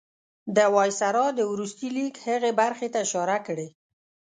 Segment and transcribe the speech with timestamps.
[0.55, 3.67] د وایسرا د وروستي لیک هغې برخې ته اشاره کړې.